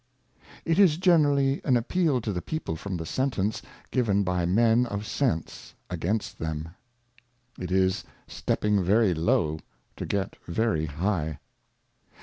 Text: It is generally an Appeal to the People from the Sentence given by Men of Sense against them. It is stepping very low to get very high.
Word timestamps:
It 0.65 0.79
is 0.79 0.97
generally 0.97 1.61
an 1.63 1.77
Appeal 1.77 2.21
to 2.21 2.33
the 2.33 2.41
People 2.41 2.75
from 2.75 2.97
the 2.97 3.05
Sentence 3.05 3.61
given 3.91 4.23
by 4.23 4.47
Men 4.47 4.87
of 4.87 5.05
Sense 5.05 5.75
against 5.91 6.39
them. 6.39 6.69
It 7.59 7.71
is 7.71 8.03
stepping 8.27 8.83
very 8.83 9.13
low 9.13 9.59
to 9.97 10.05
get 10.07 10.37
very 10.47 10.87
high. 10.87 11.37